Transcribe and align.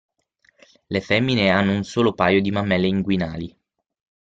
Le 0.89 0.99
femmine 0.99 1.51
hanno 1.51 1.75
un 1.75 1.83
solo 1.83 2.13
paio 2.13 2.41
di 2.41 2.49
mammelle 2.49 2.87
inguinali. 2.87 3.55